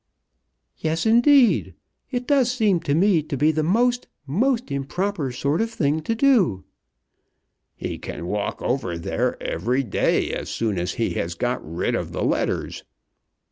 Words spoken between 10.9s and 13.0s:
he has got rid of the letters." Mr.